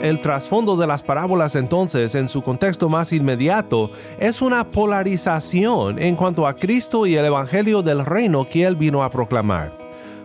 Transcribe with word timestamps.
El 0.00 0.18
trasfondo 0.18 0.78
de 0.78 0.86
las 0.86 1.02
parábolas 1.02 1.56
entonces, 1.56 2.14
en 2.14 2.30
su 2.30 2.40
contexto 2.40 2.88
más 2.88 3.12
inmediato, 3.12 3.90
es 4.18 4.40
una 4.40 4.70
polarización 4.70 5.98
en 5.98 6.16
cuanto 6.16 6.46
a 6.46 6.56
Cristo 6.56 7.06
y 7.06 7.16
el 7.16 7.26
Evangelio 7.26 7.82
del 7.82 8.06
reino 8.06 8.48
que 8.48 8.64
Él 8.64 8.76
vino 8.76 9.04
a 9.04 9.10
proclamar. 9.10 9.76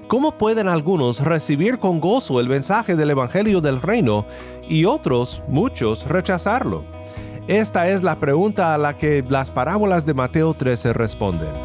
¿Cómo 0.07 0.37
pueden 0.37 0.69
algunos 0.69 1.19
recibir 1.19 1.77
con 1.77 1.99
gozo 1.99 2.39
el 2.39 2.47
mensaje 2.47 2.95
del 2.95 3.09
Evangelio 3.09 3.59
del 3.59 3.81
reino 3.81 4.25
y 4.69 4.85
otros, 4.85 5.43
muchos, 5.49 6.07
rechazarlo? 6.07 6.85
Esta 7.47 7.89
es 7.89 8.01
la 8.01 8.15
pregunta 8.15 8.73
a 8.73 8.77
la 8.77 8.95
que 8.95 9.25
las 9.27 9.51
parábolas 9.51 10.05
de 10.05 10.13
Mateo 10.13 10.53
13 10.53 10.93
responden. 10.93 11.64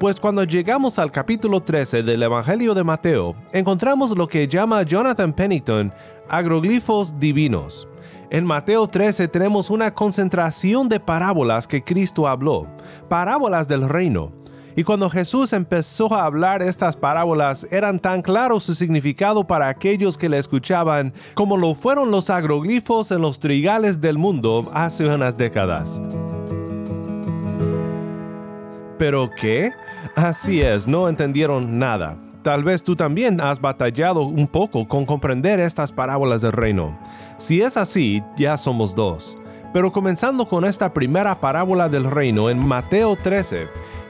Pues 0.00 0.18
cuando 0.18 0.44
llegamos 0.44 0.98
al 0.98 1.12
capítulo 1.12 1.60
13 1.60 2.02
del 2.02 2.22
Evangelio 2.22 2.72
de 2.72 2.82
Mateo, 2.82 3.36
encontramos 3.52 4.16
lo 4.16 4.26
que 4.26 4.48
llama 4.48 4.84
Jonathan 4.84 5.34
Pennington 5.34 5.92
agroglifos 6.30 7.20
divinos. 7.20 7.87
En 8.30 8.44
Mateo 8.44 8.86
13 8.86 9.26
tenemos 9.28 9.70
una 9.70 9.94
concentración 9.94 10.90
de 10.90 11.00
parábolas 11.00 11.66
que 11.66 11.82
Cristo 11.82 12.28
habló, 12.28 12.66
parábolas 13.08 13.68
del 13.68 13.88
reino. 13.88 14.32
Y 14.76 14.84
cuando 14.84 15.08
Jesús 15.08 15.54
empezó 15.54 16.12
a 16.14 16.26
hablar 16.26 16.60
estas 16.60 16.94
parábolas, 16.94 17.66
eran 17.70 17.98
tan 17.98 18.20
claros 18.20 18.64
su 18.64 18.74
significado 18.74 19.46
para 19.46 19.68
aquellos 19.68 20.18
que 20.18 20.28
le 20.28 20.36
escuchaban 20.36 21.14
como 21.32 21.56
lo 21.56 21.74
fueron 21.74 22.10
los 22.10 22.28
agroglifos 22.28 23.10
en 23.12 23.22
los 23.22 23.40
trigales 23.40 23.98
del 23.98 24.18
mundo 24.18 24.68
hace 24.74 25.06
unas 25.06 25.38
décadas. 25.38 26.00
¿Pero 28.98 29.30
qué? 29.40 29.72
Así 30.14 30.60
es, 30.60 30.86
no 30.86 31.08
entendieron 31.08 31.78
nada. 31.78 32.18
Tal 32.48 32.64
vez 32.64 32.82
tú 32.82 32.96
también 32.96 33.42
has 33.42 33.60
batallado 33.60 34.22
un 34.22 34.46
poco 34.46 34.88
con 34.88 35.04
comprender 35.04 35.60
estas 35.60 35.92
parábolas 35.92 36.40
del 36.40 36.52
reino. 36.52 36.98
Si 37.36 37.60
es 37.60 37.76
así, 37.76 38.22
ya 38.38 38.56
somos 38.56 38.94
dos. 38.94 39.36
Pero 39.74 39.92
comenzando 39.92 40.48
con 40.48 40.64
esta 40.64 40.94
primera 40.94 41.38
parábola 41.42 41.90
del 41.90 42.10
reino 42.10 42.48
en 42.48 42.58
Mateo 42.58 43.16
13, 43.16 43.66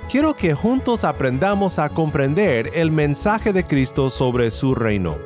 quiero 0.08 0.36
que 0.36 0.54
juntos 0.54 1.02
aprendamos 1.02 1.80
a 1.80 1.88
comprender 1.88 2.70
el 2.74 2.92
mensaje 2.92 3.52
de 3.52 3.66
Cristo 3.66 4.08
sobre 4.08 4.52
su 4.52 4.76
reino. 4.76 5.16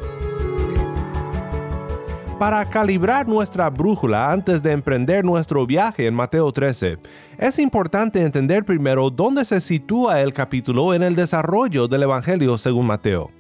Para 2.43 2.69
calibrar 2.69 3.29
nuestra 3.29 3.71
brújula 3.71 4.33
antes 4.33 4.65
de 4.65 4.73
emprender 4.73 5.25
nuestro 5.25 5.65
viaje 5.65 6.09
en 6.09 6.15
Mateo 6.15 6.51
13, 6.51 6.97
es 7.39 7.59
importante 7.61 8.21
entender 8.21 8.65
primero 8.65 9.11
dónde 9.11 9.45
se 9.45 9.61
sitúa 9.61 10.21
el 10.23 10.35
capítulo 10.35 10.93
en 10.93 11.05
el 11.05 11.15
desarrollo 11.15 11.87
del 11.87 12.03
Evangelio 12.03 12.59
según 12.59 12.89
Mateo. 12.89 13.31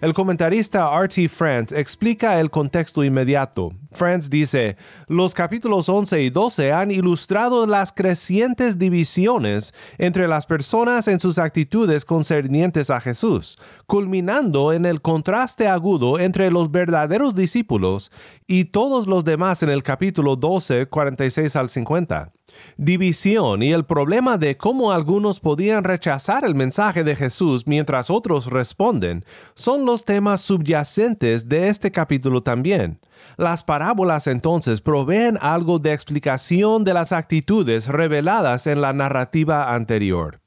El 0.00 0.14
comentarista 0.14 0.90
R.T. 0.92 1.28
France 1.28 1.78
explica 1.78 2.38
el 2.40 2.50
contexto 2.50 3.02
inmediato. 3.02 3.72
France 3.90 4.28
dice, 4.30 4.76
los 5.08 5.34
capítulos 5.34 5.88
11 5.88 6.22
y 6.22 6.30
12 6.30 6.72
han 6.72 6.90
ilustrado 6.90 7.66
las 7.66 7.92
crecientes 7.92 8.78
divisiones 8.78 9.74
entre 9.98 10.28
las 10.28 10.46
personas 10.46 11.08
en 11.08 11.18
sus 11.18 11.38
actitudes 11.38 12.04
concernientes 12.04 12.90
a 12.90 13.00
Jesús, 13.00 13.58
culminando 13.86 14.72
en 14.72 14.86
el 14.86 15.02
contraste 15.02 15.68
agudo 15.68 16.18
entre 16.18 16.50
los 16.50 16.70
verdaderos 16.70 17.34
discípulos 17.34 18.12
y 18.46 18.66
todos 18.66 19.06
los 19.06 19.24
demás 19.24 19.62
en 19.62 19.70
el 19.70 19.82
capítulo 19.82 20.36
12, 20.36 20.86
46 20.86 21.56
al 21.56 21.68
50 21.68 22.37
división 22.76 23.62
y 23.62 23.72
el 23.72 23.84
problema 23.84 24.38
de 24.38 24.56
cómo 24.56 24.92
algunos 24.92 25.40
podían 25.40 25.84
rechazar 25.84 26.44
el 26.44 26.54
mensaje 26.54 27.04
de 27.04 27.16
Jesús 27.16 27.66
mientras 27.66 28.10
otros 28.10 28.46
responden 28.46 29.24
son 29.54 29.84
los 29.84 30.04
temas 30.04 30.40
subyacentes 30.42 31.48
de 31.48 31.68
este 31.68 31.90
capítulo 31.90 32.42
también. 32.42 33.00
Las 33.36 33.62
parábolas 33.62 34.26
entonces 34.26 34.80
proveen 34.80 35.38
algo 35.40 35.78
de 35.78 35.92
explicación 35.92 36.84
de 36.84 36.94
las 36.94 37.12
actitudes 37.12 37.86
reveladas 37.86 38.66
en 38.66 38.80
la 38.80 38.92
narrativa 38.92 39.74
anterior. 39.74 40.40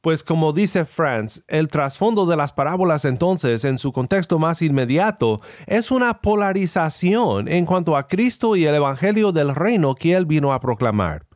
Pues 0.00 0.24
como 0.24 0.54
dice 0.54 0.86
Franz, 0.86 1.42
el 1.46 1.68
trasfondo 1.68 2.24
de 2.24 2.34
las 2.34 2.52
parábolas 2.52 3.04
entonces 3.04 3.66
en 3.66 3.76
su 3.76 3.92
contexto 3.92 4.38
más 4.38 4.62
inmediato 4.62 5.42
es 5.66 5.90
una 5.90 6.22
polarización 6.22 7.48
en 7.48 7.66
cuanto 7.66 7.94
a 7.94 8.08
Cristo 8.08 8.56
y 8.56 8.64
el 8.64 8.74
Evangelio 8.74 9.30
del 9.32 9.54
reino 9.54 9.94
que 9.94 10.14
él 10.14 10.24
vino 10.24 10.54
a 10.54 10.60
proclamar. 10.60 11.26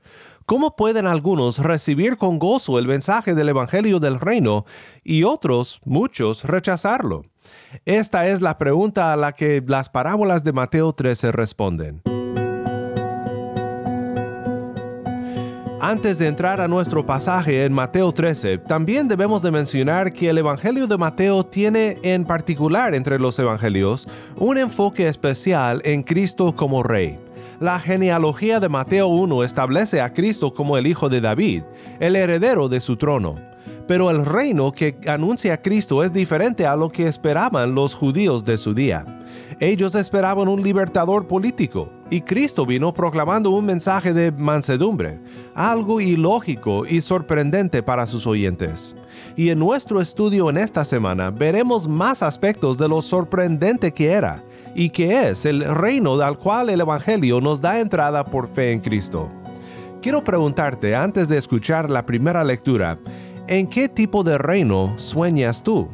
¿Cómo 0.47 0.77
pueden 0.77 1.07
algunos 1.07 1.59
recibir 1.59 2.19
con 2.19 2.39
gozo 2.39 2.79
el 2.79 2.87
mensaje 2.87 3.35
del 3.35 3.49
Evangelio 3.49 3.99
del 3.99 4.21
Reino 4.21 4.67
y 5.03 5.23
otros, 5.23 5.81
muchos, 5.87 6.45
rechazarlo? 6.45 7.23
Esta 7.87 8.27
es 8.29 8.43
la 8.43 8.59
pregunta 8.59 9.15
a 9.15 9.17
la 9.17 9.33
que 9.33 9.63
las 9.67 9.89
parábolas 9.89 10.45
de 10.45 10.53
Mateo 10.53 10.93
13 10.93 11.33
responden. 11.33 12.03
Antes 15.81 16.19
de 16.19 16.29
entrar 16.29 16.61
a 16.61 16.69
nuestro 16.69 17.07
pasaje 17.07 17.65
en 17.65 17.73
Mateo 17.73 18.13
13, 18.13 18.59
también 18.59 19.09
debemos 19.09 19.41
de 19.41 19.51
mencionar 19.51 20.13
que 20.13 20.29
el 20.29 20.37
Evangelio 20.37 20.87
de 20.87 20.99
Mateo 20.99 21.45
tiene 21.45 21.99
en 22.03 22.25
particular 22.25 22.95
entre 22.95 23.19
los 23.19 23.39
evangelios 23.39 24.09
un 24.37 24.59
enfoque 24.59 25.09
especial 25.09 25.81
en 25.85 26.03
Cristo 26.03 26.55
como 26.55 26.83
Rey. 26.83 27.24
La 27.61 27.79
genealogía 27.79 28.59
de 28.59 28.69
Mateo 28.69 29.07
1 29.07 29.45
establece 29.45 30.01
a 30.01 30.13
Cristo 30.13 30.53
como 30.53 30.77
el 30.77 30.87
Hijo 30.87 31.09
de 31.09 31.21
David, 31.21 31.63
el 32.01 32.17
heredero 32.17 32.69
de 32.69 32.81
su 32.81 32.97
trono. 32.97 33.54
Pero 33.87 34.11
el 34.11 34.25
reino 34.25 34.73
que 34.73 34.97
anuncia 35.07 35.61
Cristo 35.61 36.03
es 36.03 36.13
diferente 36.13 36.67
a 36.67 36.75
lo 36.75 36.91
que 36.91 37.07
esperaban 37.07 37.75
los 37.75 37.95
judíos 37.95 38.45
de 38.45 38.57
su 38.57 38.73
día. 38.73 39.05
Ellos 39.61 39.95
esperaban 39.95 40.49
un 40.49 40.63
libertador 40.63 41.27
político, 41.27 41.91
y 42.11 42.23
Cristo 42.23 42.65
vino 42.65 42.95
proclamando 42.95 43.51
un 43.51 43.67
mensaje 43.67 44.13
de 44.13 44.33
mansedumbre, 44.33 45.21
algo 45.55 46.01
ilógico 46.01 46.87
y 46.87 47.03
sorprendente 47.03 47.83
para 47.83 48.07
sus 48.07 48.27
oyentes. 48.27 48.97
Y 49.37 49.51
en 49.51 49.59
nuestro 49.59 50.01
estudio 50.01 50.49
en 50.51 50.59
esta 50.59 50.85
semana 50.85 51.31
veremos 51.31 51.87
más 51.87 52.23
aspectos 52.23 52.79
de 52.79 52.89
lo 52.89 53.03
sorprendente 53.03 53.93
que 53.93 54.13
era, 54.13 54.45
y 54.75 54.91
que 54.91 55.29
es 55.29 55.45
el 55.45 55.63
reino 55.63 56.21
al 56.21 56.39
cual 56.39 56.71
el 56.71 56.81
Evangelio 56.81 57.41
nos 57.41 57.61
da 57.61 57.81
entrada 57.81 58.25
por 58.25 58.49
fe 58.49 58.73
en 58.73 58.81
Cristo. 58.81 59.29
Quiero 60.03 60.23
preguntarte 60.23 60.95
antes 60.95 61.29
de 61.29 61.39
escuchar 61.39 61.89
la 61.89 62.05
primera 62.05 62.45
lectura, 62.45 62.99
¿En 63.47 63.67
qué 63.67 63.91
tipo 63.91 64.25
de 64.25 64.39
reino 64.39 64.95
sueñas 64.97 65.63
tú? 65.63 65.89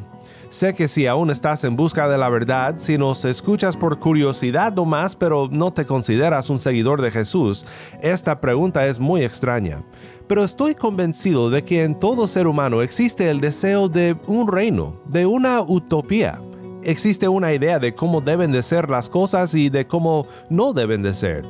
Sé 0.49 0.73
que 0.73 0.87
si 0.87 1.05
aún 1.05 1.29
estás 1.29 1.65
en 1.65 1.75
busca 1.75 2.07
de 2.07 2.17
la 2.17 2.29
verdad, 2.29 2.75
si 2.77 2.97
nos 2.97 3.25
escuchas 3.25 3.75
por 3.75 3.99
curiosidad 3.99 4.73
más, 4.77 5.17
pero 5.17 5.49
no 5.51 5.73
te 5.73 5.85
consideras 5.85 6.49
un 6.49 6.59
seguidor 6.59 7.01
de 7.01 7.11
Jesús, 7.11 7.65
esta 8.01 8.39
pregunta 8.39 8.87
es 8.87 9.01
muy 9.01 9.23
extraña. 9.23 9.83
Pero 10.27 10.45
estoy 10.45 10.75
convencido 10.75 11.49
de 11.49 11.65
que 11.65 11.83
en 11.83 11.99
todo 11.99 12.29
ser 12.29 12.47
humano 12.47 12.81
existe 12.81 13.29
el 13.29 13.41
deseo 13.41 13.89
de 13.89 14.15
un 14.27 14.49
reino, 14.49 15.01
de 15.07 15.25
una 15.25 15.61
utopía. 15.61 16.41
Existe 16.83 17.27
una 17.27 17.51
idea 17.51 17.79
de 17.79 17.93
cómo 17.93 18.21
deben 18.21 18.53
de 18.53 18.63
ser 18.63 18.89
las 18.89 19.09
cosas 19.09 19.53
y 19.55 19.69
de 19.69 19.87
cómo 19.87 20.25
no 20.49 20.71
deben 20.71 21.03
de 21.03 21.13
ser. 21.13 21.45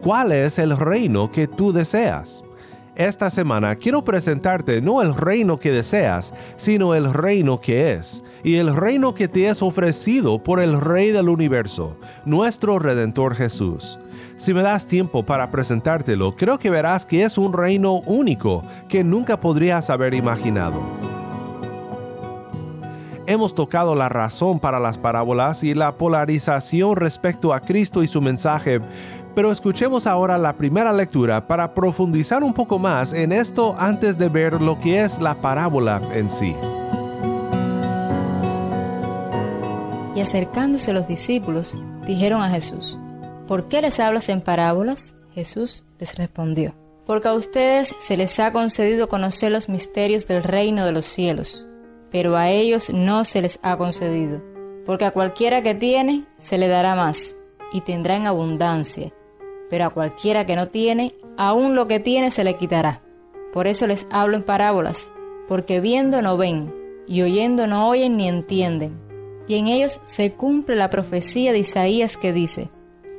¿Cuál 0.00 0.30
es 0.30 0.60
el 0.60 0.76
reino 0.76 1.28
que 1.32 1.48
tú 1.48 1.72
deseas? 1.72 2.44
Esta 3.00 3.30
semana 3.30 3.76
quiero 3.76 4.04
presentarte 4.04 4.82
no 4.82 5.00
el 5.00 5.14
reino 5.14 5.58
que 5.58 5.70
deseas, 5.72 6.34
sino 6.56 6.94
el 6.94 7.14
reino 7.14 7.58
que 7.58 7.92
es, 7.92 8.22
y 8.44 8.56
el 8.56 8.76
reino 8.76 9.14
que 9.14 9.26
te 9.26 9.48
es 9.48 9.62
ofrecido 9.62 10.42
por 10.42 10.60
el 10.60 10.78
Rey 10.78 11.10
del 11.10 11.30
universo, 11.30 11.96
nuestro 12.26 12.78
Redentor 12.78 13.36
Jesús. 13.36 13.98
Si 14.36 14.52
me 14.52 14.60
das 14.60 14.86
tiempo 14.86 15.24
para 15.24 15.50
presentártelo, 15.50 16.32
creo 16.32 16.58
que 16.58 16.68
verás 16.68 17.06
que 17.06 17.24
es 17.24 17.38
un 17.38 17.54
reino 17.54 18.00
único 18.00 18.64
que 18.86 19.02
nunca 19.02 19.40
podrías 19.40 19.88
haber 19.88 20.12
imaginado 20.12 20.82
hemos 23.32 23.54
tocado 23.54 23.94
la 23.94 24.08
razón 24.08 24.58
para 24.58 24.80
las 24.80 24.98
parábolas 24.98 25.62
y 25.62 25.74
la 25.74 25.96
polarización 25.96 26.96
respecto 26.96 27.54
a 27.54 27.60
Cristo 27.60 28.02
y 28.02 28.08
su 28.08 28.20
mensaje, 28.20 28.80
pero 29.34 29.52
escuchemos 29.52 30.06
ahora 30.06 30.38
la 30.38 30.56
primera 30.56 30.92
lectura 30.92 31.46
para 31.46 31.74
profundizar 31.74 32.42
un 32.42 32.52
poco 32.52 32.78
más 32.78 33.12
en 33.12 33.32
esto 33.32 33.76
antes 33.78 34.18
de 34.18 34.28
ver 34.28 34.60
lo 34.60 34.80
que 34.80 35.02
es 35.02 35.20
la 35.20 35.40
parábola 35.40 36.02
en 36.12 36.28
sí. 36.28 36.54
Y 40.14 40.20
acercándose 40.20 40.92
los 40.92 41.06
discípulos, 41.06 41.76
dijeron 42.06 42.42
a 42.42 42.50
Jesús, 42.50 42.98
¿por 43.46 43.68
qué 43.68 43.80
les 43.80 44.00
hablas 44.00 44.28
en 44.28 44.40
parábolas? 44.40 45.16
Jesús 45.32 45.84
les 45.98 46.16
respondió, 46.16 46.74
porque 47.06 47.28
a 47.28 47.34
ustedes 47.34 47.94
se 48.00 48.16
les 48.16 48.38
ha 48.40 48.52
concedido 48.52 49.08
conocer 49.08 49.52
los 49.52 49.68
misterios 49.68 50.26
del 50.26 50.42
reino 50.42 50.84
de 50.84 50.92
los 50.92 51.06
cielos, 51.06 51.68
pero 52.10 52.36
a 52.36 52.50
ellos 52.50 52.90
no 52.90 53.24
se 53.24 53.40
les 53.40 53.60
ha 53.62 53.76
concedido, 53.76 54.42
porque 54.84 55.04
a 55.04 55.12
cualquiera 55.12 55.62
que 55.62 55.74
tiene 55.74 56.24
se 56.38 56.58
le 56.58 56.66
dará 56.66 56.96
más, 56.96 57.36
y 57.72 57.82
tendrá 57.82 58.16
en 58.16 58.26
abundancia 58.26 59.12
pero 59.70 59.86
a 59.86 59.90
cualquiera 59.90 60.44
que 60.44 60.56
no 60.56 60.68
tiene, 60.68 61.14
aún 61.36 61.74
lo 61.74 61.86
que 61.86 62.00
tiene 62.00 62.30
se 62.30 62.44
le 62.44 62.54
quitará. 62.54 63.00
Por 63.52 63.66
eso 63.66 63.86
les 63.86 64.06
hablo 64.10 64.36
en 64.36 64.42
parábolas, 64.42 65.12
porque 65.48 65.80
viendo 65.80 66.20
no 66.20 66.36
ven, 66.36 66.74
y 67.06 67.22
oyendo 67.22 67.66
no 67.66 67.88
oyen 67.88 68.16
ni 68.16 68.28
entienden. 68.28 69.00
Y 69.48 69.56
en 69.56 69.66
ellos 69.66 70.00
se 70.04 70.32
cumple 70.32 70.76
la 70.76 70.90
profecía 70.90 71.52
de 71.52 71.60
Isaías 71.60 72.16
que 72.16 72.32
dice, 72.32 72.70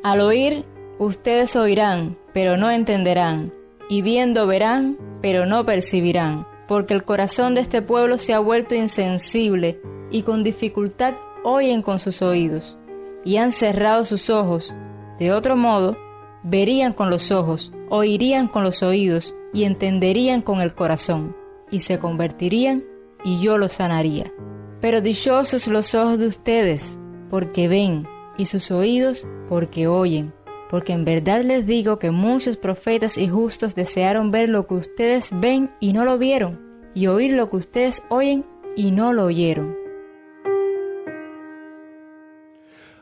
Al 0.03 0.21
oír, 0.21 0.65
ustedes 0.99 1.55
oirán, 1.55 2.17
pero 2.33 2.57
no 2.57 2.69
entenderán, 2.69 3.53
y 3.89 4.01
viendo 4.01 4.47
verán, 4.47 4.97
pero 5.21 5.45
no 5.45 5.65
percibirán, 5.65 6.47
porque 6.67 6.93
el 6.93 7.03
corazón 7.03 7.55
de 7.55 7.61
este 7.61 7.81
pueblo 7.81 8.17
se 8.17 8.33
ha 8.33 8.39
vuelto 8.39 8.75
insensible, 8.75 9.81
y 10.09 10.21
con 10.21 10.43
dificultad 10.43 11.15
oyen 11.43 11.81
con 11.81 11.99
sus 11.99 12.21
oídos, 12.21 12.77
y 13.25 13.37
han 13.37 13.51
cerrado 13.51 14.05
sus 14.05 14.29
ojos. 14.29 14.73
De 15.19 15.33
otro 15.33 15.57
modo, 15.57 15.97
verían 16.43 16.93
con 16.93 17.09
los 17.09 17.31
ojos, 17.31 17.73
oirían 17.89 18.47
con 18.47 18.63
los 18.63 18.83
oídos 18.83 19.35
y 19.53 19.63
entenderían 19.65 20.41
con 20.41 20.61
el 20.61 20.73
corazón, 20.73 21.35
y 21.69 21.79
se 21.79 21.99
convertirían 21.99 22.83
y 23.23 23.39
yo 23.39 23.57
los 23.57 23.73
sanaría. 23.73 24.31
Pero 24.79 25.01
dichosos 25.01 25.67
los 25.67 25.93
ojos 25.93 26.17
de 26.17 26.27
ustedes, 26.27 26.97
porque 27.29 27.67
ven, 27.67 28.07
y 28.37 28.45
sus 28.45 28.71
oídos, 28.71 29.27
porque 29.47 29.87
oyen. 29.87 30.33
Porque 30.69 30.93
en 30.93 31.03
verdad 31.03 31.43
les 31.43 31.65
digo 31.65 31.99
que 31.99 32.11
muchos 32.11 32.55
profetas 32.55 33.17
y 33.17 33.27
justos 33.27 33.75
desearon 33.75 34.31
ver 34.31 34.49
lo 34.49 34.67
que 34.67 34.75
ustedes 34.75 35.29
ven 35.33 35.69
y 35.79 35.93
no 35.93 36.05
lo 36.05 36.17
vieron, 36.17 36.59
y 36.93 37.07
oír 37.07 37.33
lo 37.33 37.49
que 37.49 37.57
ustedes 37.57 38.03
oyen 38.09 38.45
y 38.75 38.91
no 38.91 39.13
lo 39.13 39.25
oyeron. 39.25 39.75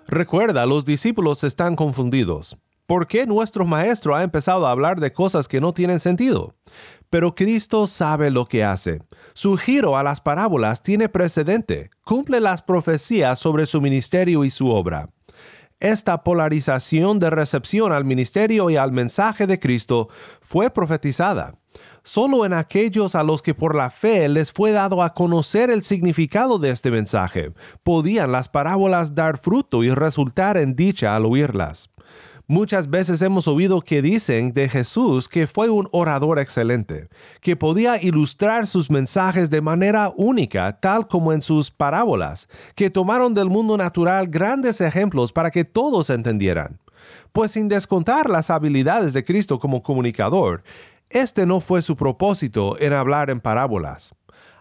Recuerda, 0.08 0.66
los 0.66 0.86
discípulos 0.86 1.44
están 1.44 1.76
confundidos. 1.76 2.58
¿Por 2.90 3.06
qué 3.06 3.28
nuestro 3.28 3.68
maestro 3.68 4.16
ha 4.16 4.24
empezado 4.24 4.66
a 4.66 4.72
hablar 4.72 5.00
de 5.00 5.14
cosas 5.14 5.48
que 5.48 5.62
no 5.62 5.74
tienen 5.74 6.00
sentido? 6.00 6.56
Pero 7.12 7.36
Cristo 7.36 7.86
sabe 7.86 8.32
lo 8.32 8.48
que 8.48 8.64
hace. 8.64 9.00
Su 9.34 9.58
giro 9.58 9.96
a 9.96 10.02
las 10.02 10.22
parábolas 10.22 10.82
tiene 10.82 11.08
precedente, 11.08 11.92
cumple 12.04 12.40
las 12.40 12.64
profecías 12.64 13.38
sobre 13.38 13.68
su 13.68 13.80
ministerio 13.80 14.44
y 14.44 14.50
su 14.50 14.72
obra. 14.72 15.12
Esta 15.80 16.24
polarización 16.24 17.20
de 17.20 17.30
recepción 17.30 17.92
al 17.92 18.06
ministerio 18.06 18.72
y 18.72 18.78
al 18.78 18.92
mensaje 18.92 19.46
de 19.46 19.60
Cristo 19.60 20.10
fue 20.42 20.72
profetizada. 20.72 21.54
Solo 22.02 22.44
en 22.44 22.54
aquellos 22.54 23.14
a 23.14 23.22
los 23.22 23.44
que 23.44 23.54
por 23.54 23.76
la 23.76 23.92
fe 23.92 24.28
les 24.30 24.52
fue 24.52 24.72
dado 24.72 25.04
a 25.04 25.14
conocer 25.14 25.70
el 25.70 25.84
significado 25.84 26.58
de 26.58 26.72
este 26.72 26.90
mensaje, 26.90 27.54
podían 27.84 28.32
las 28.32 28.50
parábolas 28.50 29.14
dar 29.14 29.38
fruto 29.38 29.84
y 29.84 29.92
resultar 29.92 30.58
en 30.58 30.76
dicha 30.76 31.16
al 31.16 31.28
oírlas. 31.28 31.92
Muchas 32.52 32.90
veces 32.90 33.22
hemos 33.22 33.48
oído 33.48 33.80
que 33.82 34.02
dicen 34.02 34.54
de 34.54 34.68
Jesús 34.68 35.30
que 35.30 35.46
fue 35.46 35.70
un 35.70 35.88
orador 35.92 36.40
excelente, 36.40 37.08
que 37.42 37.56
podía 37.56 38.02
ilustrar 38.02 38.66
sus 38.66 38.90
mensajes 38.90 39.52
de 39.52 39.62
manera 39.62 40.12
única, 40.18 40.80
tal 40.80 41.08
como 41.08 41.32
en 41.32 41.44
sus 41.44 41.70
parábolas, 41.70 42.50
que 42.74 42.90
tomaron 42.90 43.36
del 43.36 43.52
mundo 43.52 43.78
natural 43.78 44.26
grandes 44.26 44.82
ejemplos 44.82 45.32
para 45.32 45.52
que 45.52 45.64
todos 45.64 46.10
entendieran. 46.10 46.80
Pues 47.34 47.52
sin 47.52 47.68
descontar 47.68 48.28
las 48.28 48.50
habilidades 48.50 49.14
de 49.14 49.24
Cristo 49.24 49.60
como 49.60 49.84
comunicador, 49.84 50.64
este 51.12 51.46
no 51.46 51.60
fue 51.60 51.84
su 51.84 51.96
propósito 51.96 52.80
en 52.80 52.94
hablar 52.94 53.30
en 53.30 53.42
parábolas. 53.42 54.16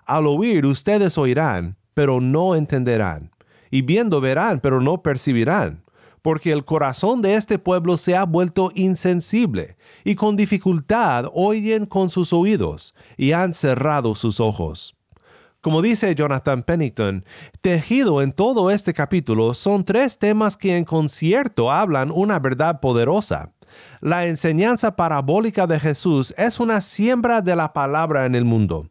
Al 0.04 0.26
oír 0.26 0.66
ustedes 0.66 1.16
oirán, 1.16 1.78
pero 1.95 2.21
no 2.21 2.54
entenderán, 2.54 3.30
y 3.71 3.80
viendo 3.80 4.21
verán, 4.21 4.61
pero 4.61 4.83
no 4.83 5.02
percibirán 5.02 5.88
porque 6.22 6.52
el 6.52 6.64
corazón 6.64 7.22
de 7.22 7.34
este 7.34 7.58
pueblo 7.58 7.98
se 7.98 8.16
ha 8.16 8.25
vuelto 8.25 8.70
insensible, 8.75 9.76
y 10.04 10.14
con 10.14 10.37
dificultad 10.37 11.26
oyen 11.32 11.87
con 11.87 12.10
sus 12.10 12.32
oídos, 12.32 12.94
y 13.16 13.32
han 13.32 13.54
cerrado 13.54 14.14
sus 14.14 14.40
ojos. 14.40 14.94
Como 15.60 15.82
dice 15.82 16.14
Jonathan 16.14 16.62
Pennington, 16.62 17.25
tejido 17.60 18.22
en 18.22 18.32
todo 18.32 18.70
este 18.70 18.94
capítulo 18.94 19.54
son 19.54 19.84
tres 19.84 20.16
temas 20.18 20.56
que 20.56 20.76
en 20.76 20.84
concierto 20.84 21.72
hablan 21.72 22.12
una 22.12 22.38
verdad 22.38 22.80
poderosa. 22.80 23.52
La 24.00 24.26
enseñanza 24.26 24.94
parabólica 24.94 25.66
de 25.66 25.80
Jesús 25.80 26.32
es 26.38 26.60
una 26.60 26.80
siembra 26.80 27.42
de 27.42 27.56
la 27.56 27.72
palabra 27.72 28.25
en 28.25 28.34
el 28.34 28.44
mundo. 28.44 28.88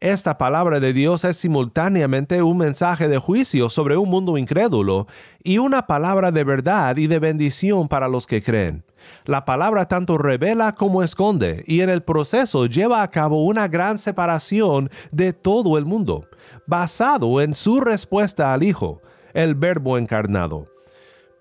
Esta 0.00 0.36
palabra 0.36 0.80
de 0.80 0.92
Dios 0.92 1.24
es 1.24 1.36
simultáneamente 1.36 2.42
un 2.42 2.58
mensaje 2.58 3.08
de 3.08 3.18
juicio 3.18 3.70
sobre 3.70 3.96
un 3.96 4.10
mundo 4.10 4.36
incrédulo 4.36 5.06
y 5.42 5.58
una 5.58 5.86
palabra 5.86 6.30
de 6.30 6.44
verdad 6.44 6.96
y 6.96 7.06
de 7.06 7.18
bendición 7.18 7.88
para 7.88 8.08
los 8.08 8.26
que 8.26 8.42
creen. 8.42 8.84
La 9.24 9.44
palabra 9.44 9.86
tanto 9.86 10.18
revela 10.18 10.72
como 10.72 11.02
esconde 11.02 11.62
y 11.66 11.80
en 11.80 11.90
el 11.90 12.02
proceso 12.02 12.66
lleva 12.66 13.02
a 13.02 13.10
cabo 13.10 13.44
una 13.44 13.68
gran 13.68 13.98
separación 13.98 14.90
de 15.12 15.32
todo 15.32 15.78
el 15.78 15.86
mundo, 15.86 16.26
basado 16.66 17.40
en 17.40 17.54
su 17.54 17.80
respuesta 17.80 18.52
al 18.52 18.62
Hijo, 18.62 19.00
el 19.32 19.54
Verbo 19.54 19.96
encarnado. 19.96 20.73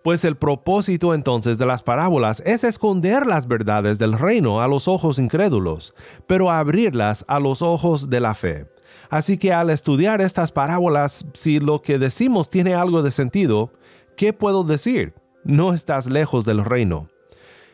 Pues 0.03 0.25
el 0.25 0.35
propósito 0.35 1.13
entonces 1.13 1.57
de 1.57 1.65
las 1.65 1.81
parábolas 1.81 2.43
es 2.45 2.65
esconder 2.65 3.25
las 3.25 3.47
verdades 3.47 3.99
del 3.99 4.19
reino 4.19 4.61
a 4.61 4.67
los 4.67 4.89
ojos 4.89 5.17
incrédulos, 5.17 5.93
pero 6.27 6.51
abrirlas 6.51 7.23
a 7.29 7.39
los 7.39 7.61
ojos 7.61 8.09
de 8.09 8.19
la 8.19 8.35
fe. 8.35 8.67
Así 9.09 9.37
que 9.37 9.53
al 9.53 9.69
estudiar 9.69 10.19
estas 10.19 10.51
parábolas, 10.51 11.25
si 11.33 11.61
lo 11.61 11.81
que 11.81 11.99
decimos 11.99 12.49
tiene 12.49 12.75
algo 12.75 13.01
de 13.01 13.13
sentido, 13.13 13.71
¿qué 14.17 14.33
puedo 14.33 14.65
decir? 14.65 15.13
No 15.45 15.71
estás 15.71 16.07
lejos 16.07 16.43
del 16.43 16.65
reino. 16.65 17.07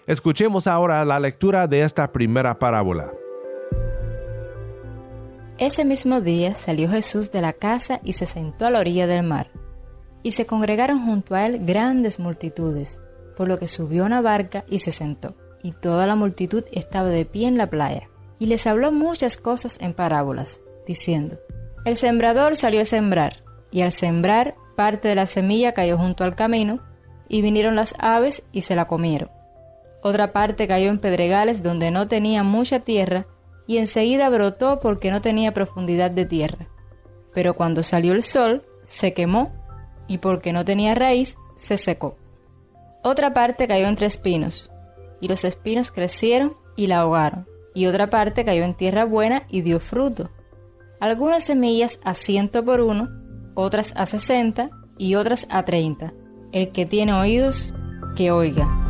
Escuchemos 0.05 0.67
ahora 0.67 1.03
la 1.05 1.19
lectura 1.19 1.65
de 1.65 1.81
esta 1.81 2.11
primera 2.11 2.59
parábola. 2.59 3.11
Ese 5.57 5.83
mismo 5.83 6.21
día 6.21 6.53
salió 6.53 6.89
Jesús 6.89 7.31
de 7.31 7.41
la 7.41 7.53
casa 7.53 7.99
y 8.03 8.13
se 8.13 8.27
sentó 8.27 8.67
a 8.67 8.71
la 8.71 8.79
orilla 8.79 9.07
del 9.07 9.23
mar 9.23 9.49
y 10.23 10.31
se 10.31 10.45
congregaron 10.45 11.05
junto 11.05 11.35
a 11.35 11.45
él 11.45 11.65
grandes 11.65 12.19
multitudes, 12.19 13.01
por 13.37 13.47
lo 13.47 13.57
que 13.57 13.67
subió 13.67 14.05
una 14.05 14.21
barca 14.21 14.65
y 14.67 14.79
se 14.79 14.91
sentó, 14.91 15.35
y 15.63 15.71
toda 15.71 16.07
la 16.07 16.15
multitud 16.15 16.63
estaba 16.71 17.09
de 17.09 17.25
pie 17.25 17.47
en 17.47 17.57
la 17.57 17.69
playa. 17.69 18.09
Y 18.37 18.45
les 18.45 18.67
habló 18.67 18.91
muchas 18.91 19.37
cosas 19.37 19.77
en 19.81 19.93
parábolas, 19.93 20.61
diciendo, 20.87 21.37
El 21.85 21.95
sembrador 21.95 22.55
salió 22.55 22.81
a 22.81 22.85
sembrar, 22.85 23.43
y 23.71 23.81
al 23.81 23.91
sembrar 23.91 24.55
parte 24.75 25.07
de 25.07 25.15
la 25.15 25.25
semilla 25.25 25.73
cayó 25.73 25.97
junto 25.97 26.23
al 26.23 26.35
camino, 26.35 26.81
y 27.27 27.41
vinieron 27.41 27.75
las 27.75 27.93
aves 27.99 28.43
y 28.51 28.61
se 28.61 28.75
la 28.75 28.85
comieron. 28.85 29.29
Otra 30.01 30.31
parte 30.31 30.67
cayó 30.67 30.89
en 30.89 30.99
pedregales 30.99 31.61
donde 31.61 31.91
no 31.91 32.07
tenía 32.07 32.43
mucha 32.43 32.79
tierra, 32.79 33.27
y 33.67 33.77
enseguida 33.77 34.29
brotó 34.29 34.79
porque 34.79 35.11
no 35.11 35.21
tenía 35.21 35.53
profundidad 35.53 36.09
de 36.09 36.25
tierra. 36.25 36.67
Pero 37.33 37.55
cuando 37.55 37.83
salió 37.83 38.13
el 38.13 38.23
sol, 38.23 38.65
se 38.83 39.13
quemó 39.13 39.53
y 40.09 40.17
porque 40.17 40.51
no 40.51 40.65
tenía 40.65 40.95
raíz, 40.95 41.37
se 41.55 41.77
secó. 41.77 42.17
Otra 43.01 43.33
parte 43.33 43.67
cayó 43.67 43.87
entre 43.87 44.07
espinos, 44.07 44.73
y 45.21 45.29
los 45.29 45.45
espinos 45.45 45.91
crecieron 45.91 46.55
y 46.75 46.87
la 46.87 46.99
ahogaron, 46.99 47.47
y 47.73 47.85
otra 47.85 48.09
parte 48.09 48.43
cayó 48.43 48.63
en 48.63 48.73
tierra 48.73 49.05
buena 49.05 49.43
y 49.47 49.61
dio 49.61 49.79
fruto. 49.79 50.29
Algunas 50.99 51.45
semillas 51.45 51.99
a 52.03 52.13
ciento 52.13 52.65
por 52.65 52.81
uno, 52.81 53.07
otras 53.55 53.93
a 53.95 54.05
sesenta 54.05 54.69
y 54.97 55.15
otras 55.15 55.47
a 55.49 55.63
treinta. 55.63 56.13
El 56.51 56.71
que 56.71 56.85
tiene 56.85 57.13
oídos, 57.13 57.73
que 58.17 58.31
oiga. 58.31 58.88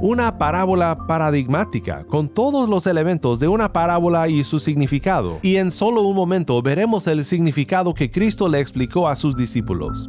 Una 0.00 0.38
parábola 0.38 0.96
paradigmática 1.08 2.04
con 2.04 2.28
todos 2.28 2.68
los 2.68 2.86
elementos 2.86 3.40
de 3.40 3.48
una 3.48 3.72
parábola 3.72 4.28
y 4.28 4.44
su 4.44 4.60
significado, 4.60 5.40
y 5.42 5.56
en 5.56 5.70
solo 5.70 6.02
un 6.02 6.14
momento 6.14 6.62
veremos 6.62 7.06
el 7.08 7.24
significado 7.24 7.94
que 7.94 8.10
Cristo 8.10 8.48
le 8.48 8.60
explicó 8.60 9.08
a 9.08 9.16
sus 9.16 9.36
discípulos. 9.36 10.08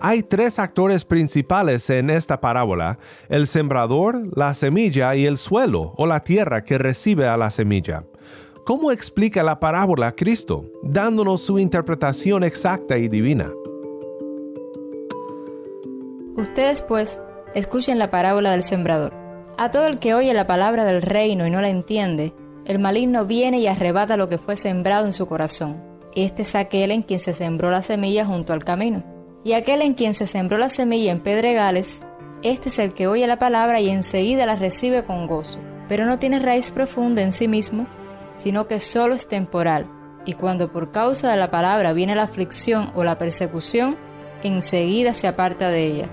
Hay 0.00 0.22
tres 0.22 0.58
actores 0.58 1.04
principales 1.04 1.88
en 1.90 2.10
esta 2.10 2.40
parábola, 2.40 2.98
el 3.28 3.46
sembrador, 3.46 4.28
la 4.36 4.54
semilla 4.54 5.14
y 5.16 5.26
el 5.26 5.38
suelo 5.38 5.94
o 5.96 6.06
la 6.06 6.20
tierra 6.20 6.64
que 6.64 6.78
recibe 6.78 7.26
a 7.26 7.36
la 7.36 7.50
semilla. 7.50 8.04
¿Cómo 8.64 8.90
explica 8.90 9.42
la 9.42 9.60
parábola 9.60 10.12
Cristo, 10.12 10.64
dándonos 10.82 11.40
su 11.42 11.58
interpretación 11.58 12.44
exacta 12.44 12.98
y 12.98 13.08
divina? 13.08 13.50
Ustedes 16.36 16.82
pues 16.82 17.22
escuchen 17.54 17.98
la 17.98 18.10
parábola 18.10 18.50
del 18.50 18.62
sembrador. 18.62 19.14
A 19.56 19.70
todo 19.70 19.86
el 19.86 19.98
que 19.98 20.12
oye 20.12 20.34
la 20.34 20.46
palabra 20.46 20.84
del 20.84 21.00
reino 21.00 21.46
y 21.46 21.50
no 21.50 21.62
la 21.62 21.70
entiende, 21.70 22.34
el 22.66 22.78
maligno 22.78 23.24
viene 23.24 23.58
y 23.58 23.66
arrebata 23.66 24.18
lo 24.18 24.28
que 24.28 24.36
fue 24.36 24.54
sembrado 24.54 25.06
en 25.06 25.14
su 25.14 25.26
corazón. 25.26 25.82
Este 26.14 26.42
es 26.42 26.54
aquel 26.54 26.90
en 26.90 27.02
quien 27.02 27.20
se 27.20 27.32
sembró 27.32 27.70
la 27.70 27.80
semilla 27.80 28.26
junto 28.26 28.52
al 28.52 28.64
camino. 28.64 29.02
Y 29.44 29.54
aquel 29.54 29.80
en 29.80 29.94
quien 29.94 30.12
se 30.12 30.26
sembró 30.26 30.58
la 30.58 30.68
semilla 30.68 31.10
en 31.10 31.20
pedregales, 31.20 32.02
este 32.42 32.68
es 32.68 32.78
el 32.78 32.92
que 32.92 33.06
oye 33.06 33.26
la 33.26 33.38
palabra 33.38 33.80
y 33.80 33.88
enseguida 33.88 34.44
la 34.44 34.56
recibe 34.56 35.04
con 35.04 35.26
gozo, 35.26 35.58
pero 35.88 36.04
no 36.04 36.18
tiene 36.18 36.38
raíz 36.38 36.70
profunda 36.70 37.22
en 37.22 37.32
sí 37.32 37.48
mismo, 37.48 37.86
sino 38.34 38.66
que 38.66 38.80
solo 38.80 39.14
es 39.14 39.26
temporal, 39.26 39.88
y 40.26 40.34
cuando 40.34 40.70
por 40.70 40.92
causa 40.92 41.30
de 41.30 41.38
la 41.38 41.50
palabra 41.50 41.94
viene 41.94 42.14
la 42.14 42.24
aflicción 42.24 42.90
o 42.94 43.04
la 43.04 43.16
persecución, 43.16 43.96
enseguida 44.42 45.14
se 45.14 45.28
aparta 45.28 45.70
de 45.70 45.86
ella. 45.86 46.08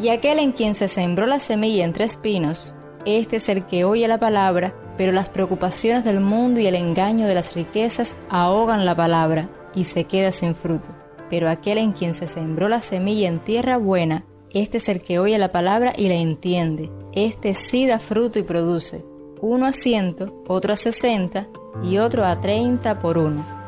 Y 0.00 0.08
aquel 0.08 0.38
en 0.38 0.52
quien 0.52 0.74
se 0.74 0.88
sembró 0.88 1.26
la 1.26 1.38
semilla 1.38 1.84
entre 1.84 2.06
espinos, 2.06 2.74
este 3.04 3.36
es 3.36 3.48
el 3.50 3.66
que 3.66 3.84
oye 3.84 4.08
la 4.08 4.18
palabra, 4.18 4.74
pero 4.96 5.12
las 5.12 5.28
preocupaciones 5.28 6.04
del 6.04 6.20
mundo 6.20 6.58
y 6.58 6.66
el 6.66 6.74
engaño 6.74 7.26
de 7.26 7.34
las 7.34 7.54
riquezas 7.54 8.16
ahogan 8.30 8.86
la 8.86 8.94
palabra 8.94 9.50
y 9.74 9.84
se 9.84 10.04
queda 10.04 10.32
sin 10.32 10.54
fruto. 10.54 10.88
Pero 11.28 11.50
aquel 11.50 11.78
en 11.78 11.92
quien 11.92 12.14
se 12.14 12.26
sembró 12.26 12.68
la 12.68 12.80
semilla 12.80 13.28
en 13.28 13.40
tierra 13.40 13.76
buena, 13.76 14.24
este 14.50 14.78
es 14.78 14.88
el 14.88 15.02
que 15.02 15.18
oye 15.18 15.38
la 15.38 15.52
palabra 15.52 15.92
y 15.96 16.08
la 16.08 16.14
entiende. 16.14 16.90
Este 17.12 17.54
sí 17.54 17.86
da 17.86 17.98
fruto 17.98 18.38
y 18.38 18.42
produce, 18.42 19.04
uno 19.42 19.66
a 19.66 19.72
ciento, 19.72 20.42
otro 20.48 20.72
a 20.72 20.76
sesenta 20.76 21.46
y 21.82 21.98
otro 21.98 22.24
a 22.24 22.40
treinta 22.40 23.00
por 23.00 23.18
uno. 23.18 23.59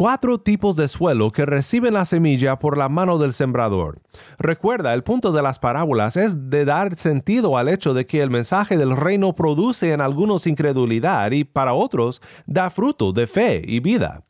Cuatro 0.00 0.40
tipos 0.40 0.76
de 0.76 0.88
suelo 0.88 1.30
que 1.30 1.44
reciben 1.44 1.92
la 1.92 2.06
semilla 2.06 2.58
por 2.58 2.78
la 2.78 2.88
mano 2.88 3.18
del 3.18 3.34
sembrador. 3.34 4.00
Recuerda, 4.38 4.94
el 4.94 5.02
punto 5.02 5.30
de 5.30 5.42
las 5.42 5.58
parábolas 5.58 6.16
es 6.16 6.48
de 6.48 6.64
dar 6.64 6.96
sentido 6.96 7.58
al 7.58 7.68
hecho 7.68 7.92
de 7.92 8.06
que 8.06 8.22
el 8.22 8.30
mensaje 8.30 8.78
del 8.78 8.96
reino 8.96 9.34
produce 9.34 9.92
en 9.92 10.00
algunos 10.00 10.46
incredulidad 10.46 11.32
y 11.32 11.44
para 11.44 11.74
otros 11.74 12.22
da 12.46 12.70
fruto 12.70 13.12
de 13.12 13.26
fe 13.26 13.62
y 13.62 13.80
vida. 13.80 14.24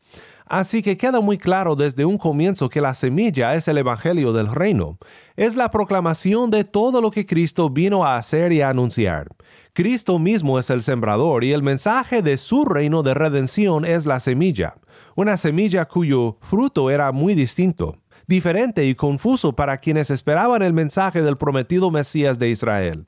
Así 0.51 0.83
que 0.83 0.97
queda 0.97 1.21
muy 1.21 1.39
claro 1.39 1.77
desde 1.77 2.05
un 2.05 2.19
comienzo 2.19 2.69
que 2.69 2.81
la 2.81 2.93
semilla 2.93 3.55
es 3.55 3.69
el 3.69 3.79
Evangelio 3.79 4.33
del 4.33 4.53
Reino. 4.53 4.99
Es 5.37 5.55
la 5.55 5.71
proclamación 5.71 6.51
de 6.51 6.65
todo 6.65 7.01
lo 7.01 7.13
que 7.13 7.25
Cristo 7.25 7.71
vino 7.71 8.05
a 8.05 8.17
hacer 8.17 8.53
y 8.53 8.61
a 8.61 8.69
anunciar. 8.69 9.29
Cristo 9.73 10.19
mismo 10.19 10.59
es 10.59 10.69
el 10.69 10.83
sembrador 10.83 11.45
y 11.45 11.53
el 11.53 11.63
mensaje 11.63 12.21
de 12.21 12.37
su 12.37 12.65
reino 12.65 13.05
de 13.05 13.15
redención 13.15 13.85
es 13.85 14.07
la 14.07 14.19
semilla 14.19 14.75
una 15.21 15.37
semilla 15.37 15.87
cuyo 15.87 16.39
fruto 16.41 16.91
era 16.91 17.13
muy 17.13 17.35
distinto, 17.35 17.99
diferente 18.31 18.87
y 18.87 18.95
confuso 18.95 19.57
para 19.57 19.79
quienes 19.79 20.09
esperaban 20.09 20.63
el 20.63 20.73
mensaje 20.73 21.21
del 21.21 21.37
prometido 21.37 21.91
Mesías 21.91 22.39
de 22.39 22.49
Israel. 22.49 23.07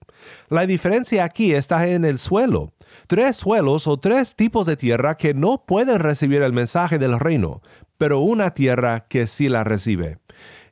La 0.49 0.67
diferencia 0.67 1.23
aquí 1.23 1.55
está 1.55 1.87
en 1.87 2.05
el 2.05 2.19
suelo. 2.19 2.73
Tres 3.07 3.37
suelos 3.37 3.87
o 3.87 4.01
tres 4.01 4.35
tipos 4.35 4.67
de 4.67 4.77
tierra 4.77 5.17
que 5.17 5.33
no 5.33 5.65
pueden 5.65 6.01
recibir 6.01 6.43
el 6.43 6.53
mensaje 6.53 6.99
del 6.99 7.21
reino, 7.21 7.63
pero 7.99 8.19
una 8.19 8.53
tierra 8.53 9.07
que 9.09 9.29
sí 9.29 9.49
la 9.49 9.63
recibe. 9.63 10.19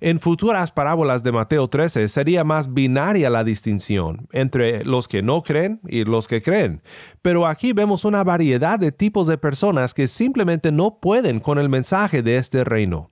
En 0.03 0.19
futuras 0.19 0.73
parábolas 0.73 1.23
de 1.23 1.31
Mateo 1.31 1.69
13 1.69 2.09
sería 2.09 2.43
más 2.43 2.73
binaria 2.73 3.29
la 3.29 3.45
distinción 3.45 4.27
entre 4.33 4.83
los 4.85 5.09
que 5.09 5.23
no 5.23 5.43
creen 5.43 5.79
y 5.87 6.05
los 6.05 6.27
que 6.27 6.41
creen, 6.41 6.81
pero 7.21 7.47
aquí 7.47 7.75
vemos 7.75 8.07
una 8.07 8.25
variedad 8.25 8.79
de 8.79 8.93
tipos 8.93 9.27
de 9.27 9.37
personas 9.37 9.93
que 9.93 10.07
simplemente 10.07 10.73
no 10.73 11.01
pueden 11.01 11.39
con 11.39 11.59
el 11.59 11.69
mensaje 11.69 12.23
de 12.23 12.39
este 12.39 12.65
reino. 12.65 13.09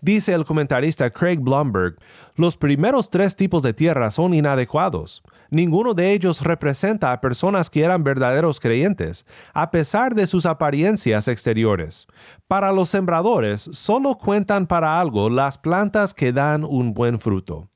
Dice 0.00 0.32
el 0.32 0.44
comentarista 0.44 1.10
Craig 1.10 1.38
Blomberg, 1.38 1.96
los 2.36 2.56
primeros 2.56 3.10
tres 3.10 3.34
tipos 3.34 3.64
de 3.64 3.74
tierra 3.74 4.12
son 4.12 4.32
inadecuados. 4.32 5.24
Ninguno 5.50 5.94
de 5.94 6.12
ellos 6.12 6.42
representa 6.42 7.12
a 7.12 7.20
personas 7.20 7.70
que 7.70 7.82
eran 7.82 8.04
verdaderos 8.04 8.60
creyentes, 8.60 9.24
a 9.54 9.70
pesar 9.70 10.14
de 10.14 10.26
sus 10.26 10.44
apariencias 10.44 11.26
exteriores. 11.28 12.06
Para 12.46 12.72
los 12.72 12.90
sembradores, 12.90 13.62
solo 13.72 14.18
cuentan 14.18 14.66
para 14.66 15.00
algo 15.00 15.30
las 15.30 15.56
plantas 15.56 16.12
que 16.12 16.32
dan 16.32 16.64
un 16.64 16.92
buen 16.92 17.18
fruto. 17.18 17.68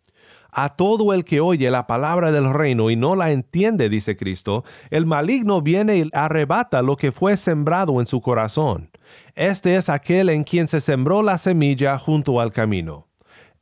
A 0.54 0.76
todo 0.76 1.14
el 1.14 1.24
que 1.24 1.40
oye 1.40 1.70
la 1.70 1.86
palabra 1.86 2.30
del 2.30 2.52
reino 2.52 2.90
y 2.90 2.96
no 2.96 3.16
la 3.16 3.30
entiende, 3.30 3.88
dice 3.88 4.16
Cristo, 4.16 4.64
el 4.90 5.06
maligno 5.06 5.62
viene 5.62 5.96
y 5.96 6.10
arrebata 6.12 6.82
lo 6.82 6.96
que 6.96 7.10
fue 7.10 7.38
sembrado 7.38 8.00
en 8.00 8.06
su 8.06 8.20
corazón. 8.20 8.90
Este 9.34 9.76
es 9.76 9.88
aquel 9.88 10.28
en 10.28 10.44
quien 10.44 10.68
se 10.68 10.82
sembró 10.82 11.22
la 11.22 11.38
semilla 11.38 11.98
junto 11.98 12.38
al 12.38 12.52
camino. 12.52 13.06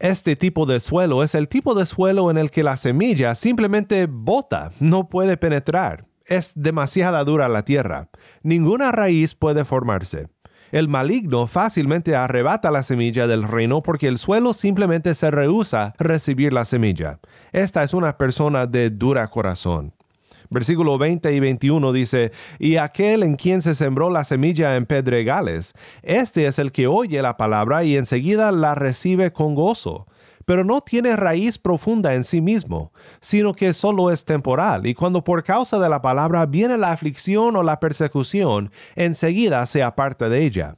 Este 0.01 0.35
tipo 0.35 0.65
de 0.65 0.81
suelo 0.81 1.23
es 1.23 1.35
el 1.35 1.47
tipo 1.47 1.75
de 1.75 1.85
suelo 1.85 2.31
en 2.31 2.39
el 2.39 2.51
que 2.51 2.63
la 2.63 2.79
semilla 2.79 3.35
simplemente 3.35 4.07
bota, 4.09 4.73
no 4.81 5.11
puede 5.11 5.37
penetrar. 5.37 6.07
Es 6.25 6.53
demasiada 6.55 7.23
dura 7.23 7.51
la 7.51 7.67
tierra. 7.67 8.09
Ninguna 8.43 8.93
raíz 8.93 9.35
puede 9.35 9.67
formarse. 9.67 10.29
El 10.73 10.89
maligno 10.89 11.47
fácilmente 11.47 12.17
arrebata 12.17 12.71
la 12.71 12.83
semilla 12.83 13.27
del 13.27 13.43
reino 13.43 13.83
porque 13.83 14.09
el 14.09 14.17
suelo 14.17 14.55
simplemente 14.55 15.15
se 15.15 15.31
rehúsa 15.31 15.93
recibir 15.99 16.55
la 16.55 16.65
semilla. 16.65 17.21
Esta 17.53 17.83
es 17.83 17.93
una 17.93 18.17
persona 18.17 18.67
de 18.67 18.89
dura 18.89 19.29
corazón. 19.29 19.93
Versículo 20.51 20.99
20 20.99 21.33
y 21.33 21.41
21 21.41 21.93
dice, 21.93 22.33
y 22.59 22.77
aquel 22.77 23.23
en 23.23 23.37
quien 23.37 23.63
se 23.63 23.75
sembró 23.75 24.11
la 24.11 24.25
semilla 24.25 24.77
en 24.77 24.85
pedregales, 24.85 25.75
este 26.03 26.47
es 26.47 26.59
el 26.59 26.73
que 26.73 26.89
oye 26.89 27.23
la 27.23 27.37
palabra 27.37 27.85
y 27.85 27.97
enseguida 27.97 28.53
la 28.53 28.75
recibe 28.75 29.33
con 29.33 29.55
gozo 29.55 30.07
pero 30.51 30.65
no 30.65 30.81
tiene 30.81 31.15
raíz 31.15 31.59
profunda 31.59 32.15
en 32.15 32.25
sí 32.25 32.41
mismo, 32.41 32.93
sino 33.21 33.55
que 33.55 33.73
solo 33.73 34.11
es 34.11 34.25
temporal, 34.25 34.85
y 34.85 34.95
cuando 34.95 35.23
por 35.23 35.45
causa 35.45 35.79
de 35.79 35.89
la 35.89 36.03
palabra 36.03 36.45
viene 36.45 36.77
la 36.77 36.91
aflicción 36.91 37.55
o 37.55 37.63
la 37.63 37.79
persecución, 37.79 38.73
enseguida 38.97 39.65
se 39.67 39.85
aparta 39.85 40.29
de 40.29 40.45
ella. 40.45 40.77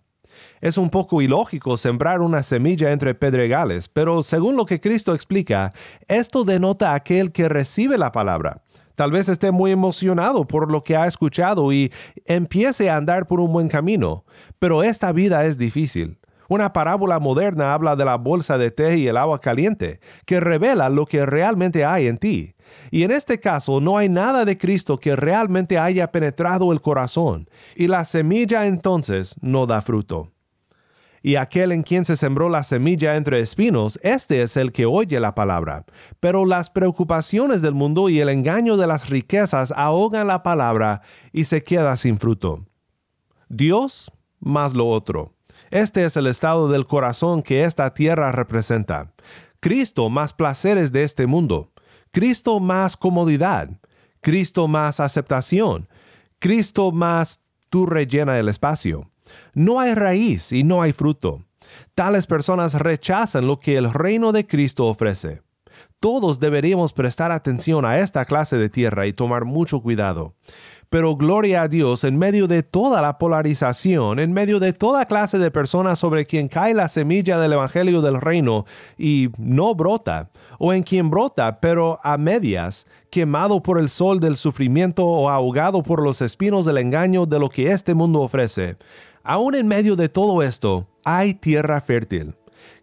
Es 0.61 0.77
un 0.77 0.91
poco 0.91 1.23
ilógico 1.23 1.79
sembrar 1.79 2.21
una 2.21 2.43
semilla 2.43 2.93
entre 2.93 3.15
pedregales, 3.15 3.89
pero 3.89 4.23
según 4.23 4.57
lo 4.57 4.67
que 4.67 4.79
Cristo 4.79 5.15
explica, 5.15 5.73
esto 6.07 6.45
denota 6.45 6.93
aquel 6.93 7.33
que 7.33 7.49
recibe 7.49 7.97
la 7.97 8.13
palabra. 8.13 8.63
Tal 8.95 9.11
vez 9.11 9.29
esté 9.29 9.51
muy 9.51 9.71
emocionado 9.71 10.47
por 10.47 10.71
lo 10.71 10.83
que 10.83 10.97
ha 10.97 11.07
escuchado 11.07 11.73
y 11.73 11.93
empiece 12.27 12.91
a 12.91 12.97
andar 12.97 13.27
por 13.27 13.41
un 13.41 13.53
buen 13.53 13.69
camino, 13.69 14.25
pero 14.59 14.83
esta 14.83 15.13
vida 15.13 15.45
es 15.47 15.59
difícil. 15.59 16.19
Una 16.49 16.73
parábola 16.73 17.19
moderna 17.19 17.73
habla 17.73 17.97
de 17.97 18.05
la 18.05 18.17
bolsa 18.17 18.59
de 18.59 18.71
té 18.71 18.99
y 18.99 19.07
el 19.09 19.17
agua 19.17 19.41
caliente, 19.41 20.01
que 20.27 20.39
revela 20.39 20.91
lo 20.91 21.07
que 21.07 21.25
realmente 21.25 21.85
hay 21.85 22.09
en 22.09 22.19
ti. 22.19 22.55
Y 22.91 23.05
en 23.05 23.11
este 23.11 23.41
caso 23.41 23.81
no 23.81 23.97
hay 23.97 24.09
nada 24.09 24.45
de 24.45 24.59
Cristo 24.59 24.99
que 24.99 25.17
realmente 25.17 25.79
haya 25.79 26.13
penetrado 26.13 26.73
el 26.73 26.81
corazón, 26.81 27.49
y 27.75 27.87
la 27.87 28.05
semilla 28.05 28.67
entonces 28.67 29.37
no 29.41 29.67
da 29.67 29.81
fruto 29.81 30.32
y 31.23 31.37
aquel 31.37 31.73
en 31.73 31.83
quien 31.83 32.05
se 32.05 32.17
sembró 32.17 32.49
la 32.49 32.65
semilla 32.65 33.17
entre 33.17 33.41
espinos, 33.41 33.99
este 34.03 34.43
es 34.43 34.57
el 34.57 34.73
que 34.73 34.87
oye 34.87 35.21
la 35.21 35.35
palabra. 35.35 35.85
Pero 36.21 36.45
las 36.45 36.71
preocupaciones 36.71 37.63
del 37.63 37.75
mundo 37.75 38.09
y 38.09 38.21
el 38.21 38.29
engaño 38.29 38.77
de 38.77 38.87
las 38.87 39.09
riquezas 39.09 39.73
ahogan 39.77 40.27
la 40.27 40.43
palabra 40.43 41.03
y 41.33 41.45
se 41.45 41.63
queda 41.63 41.97
sin 41.97 42.19
fruto. 42.19 42.67
Dios 43.49 44.11
más 44.41 44.75
lo 44.75 44.89
otro. 44.89 45.35
Este 45.71 46.05
es 46.05 46.17
el 46.17 46.27
estado 46.27 46.69
del 46.69 46.85
corazón 46.85 47.43
que 47.43 47.65
esta 47.65 47.95
tierra 47.95 48.33
representa. 48.33 49.15
Cristo 49.61 50.11
más 50.11 50.33
placeres 50.33 50.91
de 50.91 51.05
este 51.05 51.27
mundo. 51.27 51.73
Cristo 52.11 52.59
más 52.59 52.97
comodidad. 52.97 53.71
Cristo 54.21 54.67
más 54.69 55.01
aceptación. 55.01 55.89
Cristo 56.41 56.91
más 56.91 57.41
tú 57.71 57.87
rellena 57.87 58.39
el 58.39 58.49
espacio. 58.49 59.12
No 59.55 59.81
hay 59.81 59.95
raíz 59.95 60.53
y 60.53 60.65
no 60.65 60.83
hay 60.83 60.93
fruto. 60.93 61.45
Tales 61.95 62.27
personas 62.27 62.75
rechazan 62.75 63.47
lo 63.47 63.61
que 63.61 63.77
el 63.77 63.93
reino 63.93 64.33
de 64.33 64.47
Cristo 64.47 64.87
ofrece. 64.87 65.43
Todos 66.01 66.41
deberíamos 66.41 66.93
prestar 66.93 67.31
atención 67.31 67.85
a 67.85 67.99
esta 67.99 68.25
clase 68.25 68.57
de 68.57 68.69
tierra 68.69 69.07
y 69.07 69.13
tomar 69.13 69.45
mucho 69.45 69.81
cuidado. 69.81 70.35
Pero 70.91 71.17
gloria 71.17 71.63
a 71.63 71.69
Dios 71.69 72.05
en 72.05 72.19
medio 72.19 72.49
de 72.49 72.63
toda 72.63 73.01
la 73.01 73.19
polarización, 73.19 74.19
en 74.19 74.33
medio 74.33 74.59
de 74.61 74.73
toda 74.73 75.07
clase 75.07 75.39
de 75.39 75.51
personas 75.51 75.99
sobre 75.99 76.27
quien 76.27 76.49
cae 76.49 76.75
la 76.75 76.89
semilla 76.89 77.39
del 77.39 77.55
Evangelio 77.55 78.03
del 78.03 78.21
Reino 78.21 78.67
y 78.99 79.31
no 79.39 79.75
brota, 79.75 80.31
o 80.59 80.73
en 80.73 80.83
quien 80.83 81.09
brota 81.09 81.61
pero 81.61 81.99
a 82.03 82.19
medias, 82.19 82.87
quemado 83.11 83.63
por 83.63 83.79
el 83.79 83.89
sol 83.89 84.21
del 84.21 84.37
sufrimiento 84.37 85.07
o 85.07 85.31
ahogado 85.31 85.83
por 85.83 86.03
los 86.03 86.21
espinos 86.21 86.67
del 86.67 86.79
engaño 86.79 87.25
de 87.27 87.39
lo 87.39 87.49
que 87.49 87.71
este 87.71 87.95
mundo 87.95 88.21
ofrece. 88.21 88.77
Aún 89.25 89.55
en 89.55 89.69
medio 89.69 89.97
de 89.97 90.09
todo 90.09 90.43
esto, 90.43 90.89
hay 91.05 91.35
tierra 91.35 91.81
fértil. 91.81 92.35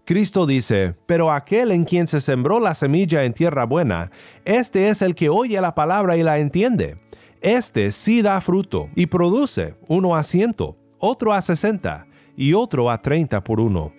Cristo 0.05 0.45
dice, 0.45 0.95
pero 1.05 1.31
aquel 1.31 1.71
en 1.71 1.83
quien 1.83 2.07
se 2.07 2.19
sembró 2.19 2.59
la 2.59 2.73
semilla 2.73 3.25
en 3.25 3.33
tierra 3.33 3.65
buena, 3.65 4.09
este 4.43 4.89
es 4.89 5.01
el 5.01 5.13
que 5.13 5.29
oye 5.29 5.61
la 5.61 5.75
palabra 5.75 6.17
y 6.17 6.23
la 6.23 6.39
entiende. 6.39 6.97
Este 7.41 7.91
sí 7.91 8.21
da 8.21 8.41
fruto 8.41 8.89
y 8.95 9.05
produce 9.05 9.75
uno 9.87 10.15
a 10.15 10.23
ciento, 10.23 10.75
otro 10.97 11.33
a 11.33 11.41
sesenta 11.41 12.07
y 12.35 12.53
otro 12.53 12.89
a 12.89 13.01
treinta 13.01 13.43
por 13.43 13.59
uno. 13.59 13.93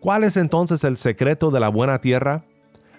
¿Cuál 0.00 0.24
es 0.24 0.36
entonces 0.36 0.84
el 0.84 0.96
secreto 0.96 1.50
de 1.50 1.60
la 1.60 1.68
buena 1.68 2.00
tierra? 2.00 2.44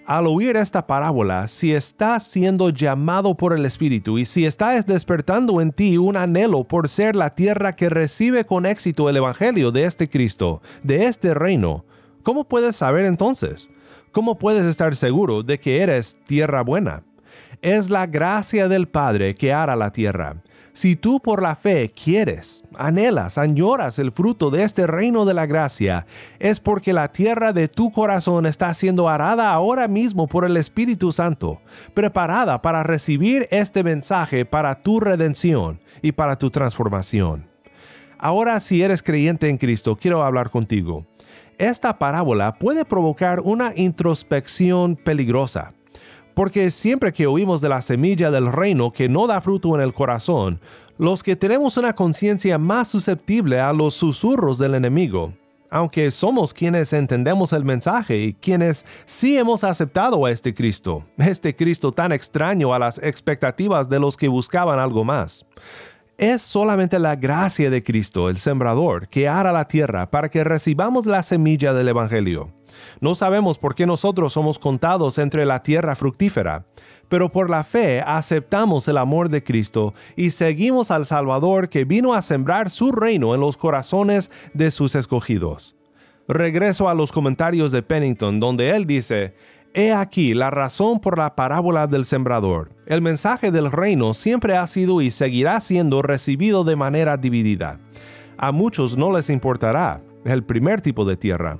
Al 0.06 0.26
oír 0.26 0.56
esta 0.56 0.86
parábola, 0.86 1.48
si 1.48 1.72
estás 1.72 2.24
siendo 2.24 2.70
llamado 2.70 3.36
por 3.36 3.52
el 3.52 3.64
Espíritu 3.64 4.18
y 4.18 4.24
si 4.24 4.46
estás 4.46 4.86
despertando 4.86 5.60
en 5.60 5.72
ti 5.72 5.96
un 5.96 6.16
anhelo 6.16 6.64
por 6.64 6.88
ser 6.88 7.16
la 7.16 7.34
tierra 7.34 7.76
que 7.76 7.88
recibe 7.88 8.44
con 8.44 8.66
éxito 8.66 9.08
el 9.08 9.16
Evangelio 9.16 9.70
de 9.70 9.84
este 9.84 10.08
Cristo, 10.08 10.60
de 10.82 11.06
este 11.06 11.34
reino, 11.34 11.84
¿cómo 12.22 12.44
puedes 12.44 12.76
saber 12.76 13.06
entonces? 13.06 13.70
¿Cómo 14.10 14.38
puedes 14.38 14.64
estar 14.64 14.96
seguro 14.96 15.42
de 15.42 15.58
que 15.58 15.80
eres 15.80 16.16
tierra 16.26 16.62
buena? 16.62 17.04
Es 17.60 17.88
la 17.88 18.06
gracia 18.06 18.68
del 18.68 18.88
Padre 18.88 19.34
que 19.34 19.52
hará 19.52 19.76
la 19.76 19.92
tierra 19.92 20.42
si 20.72 20.96
tú 20.96 21.20
por 21.20 21.42
la 21.42 21.54
fe 21.54 21.92
quieres, 21.92 22.64
anhelas, 22.74 23.36
añoras 23.36 23.98
el 23.98 24.10
fruto 24.10 24.50
de 24.50 24.62
este 24.62 24.86
reino 24.86 25.24
de 25.24 25.34
la 25.34 25.44
gracia, 25.44 26.06
es 26.38 26.60
porque 26.60 26.92
la 26.92 27.12
tierra 27.12 27.52
de 27.52 27.68
tu 27.68 27.90
corazón 27.90 28.46
está 28.46 28.72
siendo 28.72 29.08
arada 29.08 29.52
ahora 29.52 29.86
mismo 29.86 30.26
por 30.26 30.46
el 30.46 30.56
Espíritu 30.56 31.12
Santo, 31.12 31.60
preparada 31.92 32.62
para 32.62 32.82
recibir 32.82 33.46
este 33.50 33.84
mensaje 33.84 34.46
para 34.46 34.82
tu 34.82 34.98
redención 34.98 35.80
y 36.00 36.12
para 36.12 36.36
tu 36.36 36.50
transformación. 36.50 37.46
Ahora 38.18 38.58
si 38.60 38.82
eres 38.82 39.02
creyente 39.02 39.48
en 39.48 39.58
Cristo, 39.58 39.96
quiero 39.96 40.22
hablar 40.22 40.48
contigo. 40.48 41.06
Esta 41.58 41.98
parábola 41.98 42.54
puede 42.54 42.84
provocar 42.84 43.40
una 43.40 43.72
introspección 43.76 44.96
peligrosa 44.96 45.74
porque 46.34 46.70
siempre 46.70 47.12
que 47.12 47.26
oímos 47.26 47.60
de 47.60 47.68
la 47.68 47.82
semilla 47.82 48.30
del 48.30 48.52
reino 48.52 48.92
que 48.92 49.08
no 49.08 49.26
da 49.26 49.40
fruto 49.40 49.74
en 49.74 49.80
el 49.80 49.92
corazón, 49.92 50.60
los 50.98 51.22
que 51.22 51.36
tenemos 51.36 51.76
una 51.76 51.94
conciencia 51.94 52.58
más 52.58 52.88
susceptible 52.88 53.60
a 53.60 53.72
los 53.72 53.94
susurros 53.94 54.58
del 54.58 54.74
enemigo, 54.74 55.32
aunque 55.70 56.10
somos 56.10 56.52
quienes 56.52 56.92
entendemos 56.92 57.54
el 57.54 57.64
mensaje 57.64 58.18
y 58.18 58.34
quienes 58.34 58.84
sí 59.06 59.38
hemos 59.38 59.64
aceptado 59.64 60.26
a 60.26 60.30
este 60.30 60.52
Cristo, 60.52 61.04
este 61.16 61.56
Cristo 61.56 61.92
tan 61.92 62.12
extraño 62.12 62.74
a 62.74 62.78
las 62.78 62.98
expectativas 62.98 63.88
de 63.88 63.98
los 63.98 64.18
que 64.18 64.28
buscaban 64.28 64.78
algo 64.78 65.02
más. 65.02 65.46
Es 66.18 66.42
solamente 66.42 66.98
la 66.98 67.16
gracia 67.16 67.70
de 67.70 67.82
Cristo, 67.82 68.28
el 68.28 68.36
sembrador, 68.36 69.08
que 69.08 69.28
hará 69.28 69.50
la 69.50 69.66
tierra 69.66 70.10
para 70.10 70.28
que 70.28 70.44
recibamos 70.44 71.06
la 71.06 71.22
semilla 71.22 71.72
del 71.72 71.88
Evangelio. 71.88 72.52
No 73.00 73.14
sabemos 73.14 73.58
por 73.58 73.74
qué 73.74 73.86
nosotros 73.86 74.32
somos 74.32 74.58
contados 74.58 75.18
entre 75.18 75.44
la 75.44 75.62
tierra 75.62 75.94
fructífera, 75.94 76.66
pero 77.08 77.30
por 77.30 77.50
la 77.50 77.64
fe 77.64 78.00
aceptamos 78.00 78.88
el 78.88 78.98
amor 78.98 79.28
de 79.28 79.42
Cristo 79.42 79.92
y 80.16 80.30
seguimos 80.30 80.90
al 80.90 81.06
Salvador 81.06 81.68
que 81.68 81.84
vino 81.84 82.14
a 82.14 82.22
sembrar 82.22 82.70
su 82.70 82.92
reino 82.92 83.34
en 83.34 83.40
los 83.40 83.56
corazones 83.56 84.30
de 84.54 84.70
sus 84.70 84.94
escogidos. 84.94 85.76
Regreso 86.28 86.88
a 86.88 86.94
los 86.94 87.12
comentarios 87.12 87.72
de 87.72 87.82
Pennington, 87.82 88.40
donde 88.40 88.70
él 88.70 88.86
dice, 88.86 89.34
He 89.74 89.92
aquí 89.92 90.34
la 90.34 90.50
razón 90.50 91.00
por 91.00 91.16
la 91.16 91.34
parábola 91.34 91.86
del 91.86 92.04
sembrador. 92.04 92.70
El 92.86 93.00
mensaje 93.00 93.50
del 93.50 93.72
reino 93.72 94.12
siempre 94.12 94.56
ha 94.56 94.66
sido 94.66 95.00
y 95.00 95.10
seguirá 95.10 95.60
siendo 95.62 96.02
recibido 96.02 96.62
de 96.62 96.76
manera 96.76 97.16
dividida. 97.16 97.80
A 98.36 98.52
muchos 98.52 98.98
no 98.98 99.12
les 99.12 99.30
importará 99.30 100.02
el 100.24 100.44
primer 100.44 100.82
tipo 100.82 101.06
de 101.06 101.16
tierra, 101.16 101.58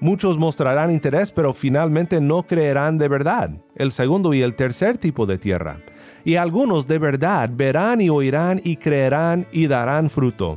Muchos 0.00 0.38
mostrarán 0.38 0.90
interés 0.90 1.32
pero 1.32 1.52
finalmente 1.52 2.20
no 2.20 2.42
creerán 2.42 2.98
de 2.98 3.08
verdad, 3.08 3.50
el 3.74 3.92
segundo 3.92 4.34
y 4.34 4.42
el 4.42 4.54
tercer 4.54 4.98
tipo 4.98 5.26
de 5.26 5.38
tierra. 5.38 5.78
Y 6.24 6.36
algunos 6.36 6.86
de 6.86 6.98
verdad 6.98 7.50
verán 7.52 8.00
y 8.00 8.10
oirán 8.10 8.60
y 8.62 8.76
creerán 8.76 9.46
y 9.52 9.66
darán 9.66 10.10
fruto. 10.10 10.56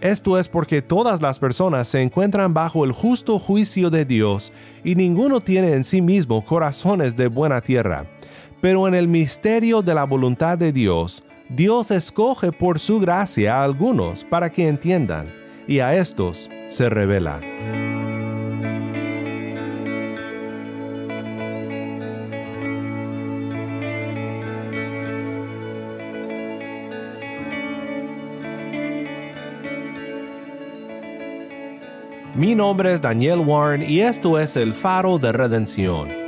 Esto 0.00 0.38
es 0.38 0.48
porque 0.48 0.80
todas 0.80 1.20
las 1.20 1.38
personas 1.38 1.88
se 1.88 2.00
encuentran 2.00 2.54
bajo 2.54 2.84
el 2.84 2.92
justo 2.92 3.38
juicio 3.38 3.90
de 3.90 4.06
Dios 4.06 4.50
y 4.82 4.94
ninguno 4.94 5.42
tiene 5.42 5.74
en 5.74 5.84
sí 5.84 6.00
mismo 6.00 6.42
corazones 6.42 7.16
de 7.16 7.28
buena 7.28 7.60
tierra. 7.60 8.06
Pero 8.62 8.88
en 8.88 8.94
el 8.94 9.08
misterio 9.08 9.82
de 9.82 9.94
la 9.94 10.04
voluntad 10.04 10.56
de 10.56 10.72
Dios, 10.72 11.22
Dios 11.50 11.90
escoge 11.90 12.52
por 12.52 12.78
su 12.78 13.00
gracia 13.00 13.56
a 13.56 13.64
algunos 13.64 14.24
para 14.24 14.50
que 14.50 14.68
entiendan, 14.68 15.32
y 15.66 15.80
a 15.80 15.94
estos 15.94 16.48
se 16.68 16.88
revela. 16.88 17.40
Mi 32.40 32.54
nombre 32.54 32.90
es 32.94 33.02
Daniel 33.02 33.40
Warren 33.40 33.82
y 33.82 34.00
esto 34.00 34.38
es 34.38 34.56
el 34.56 34.72
faro 34.72 35.18
de 35.18 35.30
redención. 35.30 36.19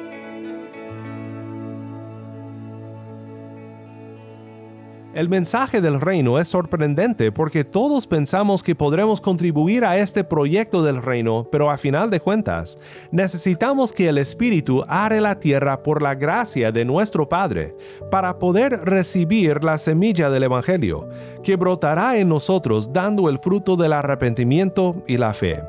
El 5.22 5.28
mensaje 5.28 5.80
del 5.80 6.00
reino 6.00 6.40
es 6.40 6.48
sorprendente 6.48 7.30
porque 7.30 7.62
todos 7.62 8.08
pensamos 8.08 8.61
que 8.64 8.74
podremos 8.74 9.20
contribuir 9.20 9.85
a 9.85 9.96
este 9.96 10.24
proyecto 10.24 10.82
del 10.82 11.00
reino, 11.00 11.46
pero 11.48 11.70
a 11.70 11.78
final 11.78 12.11
de 12.11 12.18
cuentas, 12.18 12.76
necesitamos 13.12 13.92
que 13.92 14.08
el 14.08 14.18
Espíritu 14.18 14.82
are 14.88 15.20
la 15.20 15.38
tierra 15.38 15.85
por 15.85 16.02
la 16.02 16.16
gracia 16.16 16.72
de 16.72 16.85
nuestro 16.85 17.28
Padre, 17.28 17.76
para 18.11 18.40
poder 18.40 18.80
recibir 18.80 19.62
la 19.62 19.78
semilla 19.78 20.28
del 20.28 20.42
Evangelio, 20.42 21.08
que 21.44 21.54
brotará 21.54 22.16
en 22.18 22.28
nosotros 22.28 22.92
dando 22.92 23.28
el 23.28 23.38
fruto 23.38 23.76
del 23.76 23.92
arrepentimiento 23.92 25.04
y 25.06 25.18
la 25.18 25.35
fe. 25.35 25.62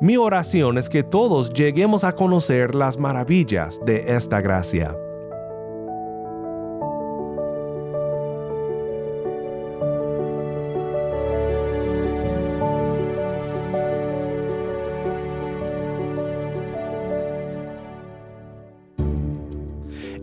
Mi 0.00 0.16
oración 0.16 0.78
es 0.78 0.88
que 0.88 1.02
todos 1.02 1.52
lleguemos 1.52 2.04
a 2.04 2.12
conocer 2.12 2.76
las 2.76 2.98
maravillas 2.98 3.80
de 3.84 4.14
esta 4.14 4.40
gracia. 4.40 4.96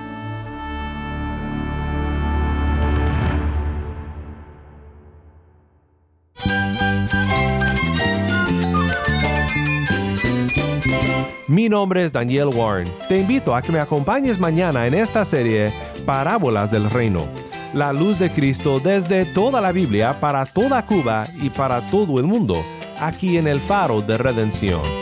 Mi 11.70 11.76
nombre 11.76 12.04
es 12.04 12.12
Daniel 12.12 12.48
Warren. 12.48 12.88
Te 13.08 13.20
invito 13.20 13.54
a 13.54 13.62
que 13.62 13.72
me 13.72 13.80
acompañes 13.80 14.40
mañana 14.40 14.88
en 14.88 14.96
esta 14.96 15.24
serie 15.24 15.72
Parábolas 16.04 16.72
del 16.72 16.90
Reino 16.90 17.28
la 17.76 17.94
luz 17.94 18.18
de 18.18 18.32
Cristo 18.32 18.80
desde 18.80 19.24
toda 19.24 19.62
la 19.62 19.72
Biblia 19.72 20.20
para 20.20 20.48
toda 20.48 20.84
Cuba 20.84 21.26
y 21.40 21.52
para 21.52 21.86
todo 21.86 22.20
el 22.20 22.26
mundo, 22.26 22.66
aquí 23.00 23.38
en 23.38 23.46
el 23.46 23.60
faro 23.60 24.02
de 24.02 24.18
redención. 24.18 24.99